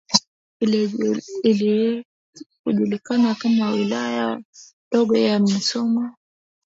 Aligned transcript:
likijulikana 1.43 3.35
kama 3.35 3.69
Wilaya 3.71 4.43
Ndogo 4.91 5.17
ya 5.17 5.39
Musoma 5.39 6.15